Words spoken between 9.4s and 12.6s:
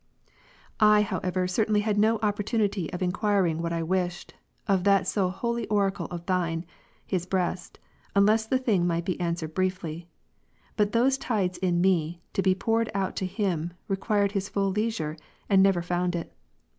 briefly. But those tides in me, to be